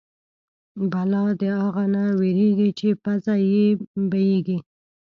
[0.91, 3.65] بلا د اغه نه وېرېږي چې پزه يې
[4.11, 4.57] بيېږي.